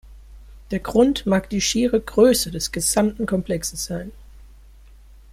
[0.71, 4.11] Der Grund mag die schiere Größe des gesamten Komplexes sein.